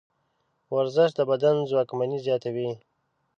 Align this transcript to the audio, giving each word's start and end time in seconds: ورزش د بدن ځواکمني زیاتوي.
ورزش 0.75 1.09
د 1.17 1.19
بدن 1.31 1.55
ځواکمني 1.69 2.19
زیاتوي. 2.25 2.69